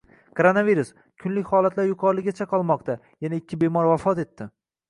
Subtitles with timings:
[0.37, 0.89] Koronavirus:
[1.25, 4.51] Kunlik holatlar yuqoriligicha qolmoqda, yana ikki bemor vafot etdi